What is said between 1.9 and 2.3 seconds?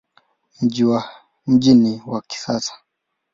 wa